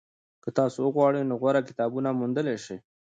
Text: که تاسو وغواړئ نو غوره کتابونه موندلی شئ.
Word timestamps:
که 0.43 0.49
تاسو 0.57 0.77
وغواړئ 0.83 1.21
نو 1.29 1.35
غوره 1.41 1.61
کتابونه 1.69 2.09
موندلی 2.19 2.57
شئ. 2.65 2.77